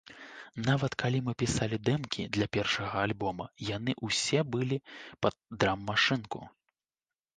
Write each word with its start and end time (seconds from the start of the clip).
Нават, 0.67 0.95
калі 1.03 1.19
мы 1.25 1.33
пісалі 1.41 1.77
дэмкі 1.89 2.25
для 2.37 2.47
першага 2.57 3.03
альбома, 3.09 3.45
яны 3.75 3.91
ўсе 4.07 4.39
былі 4.57 4.77
пад 5.27 5.33
драм-машынку. 5.65 6.39